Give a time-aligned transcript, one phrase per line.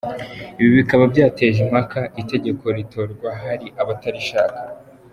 [0.59, 4.61] Ibi bikaba byateje impaka, itegeko ritorwa hari abatarishaka.